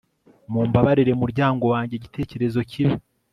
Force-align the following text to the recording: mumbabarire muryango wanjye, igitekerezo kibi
mumbabarire 0.51 1.13
muryango 1.21 1.63
wanjye, 1.73 1.93
igitekerezo 1.95 2.59
kibi 2.69 2.95